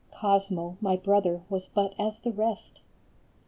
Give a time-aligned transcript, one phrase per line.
[0.19, 2.79] Cosmo, my brother, was but as the rest.